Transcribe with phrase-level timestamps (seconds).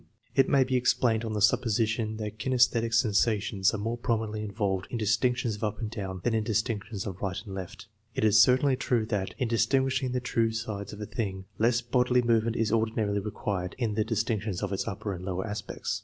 [0.33, 4.97] It may be explained on the supposition that kinsesthetic sensations are more prominently involved in
[4.97, 7.85] distinctions of up and down than hi distinctions of right and left.
[8.15, 12.23] It is certainly true that, in distinguishing the two sides of a thing, less bodily
[12.23, 15.99] movement is ordinarily required than in distinctions of its upper and lower aspects.